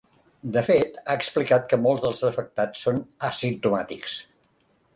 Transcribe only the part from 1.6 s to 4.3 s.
que molts dels afectats són asimptomàtics.